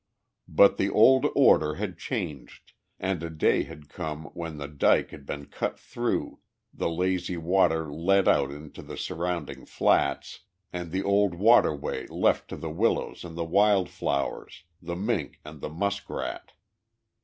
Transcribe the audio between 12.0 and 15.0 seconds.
left to the willows and the wild flowers, the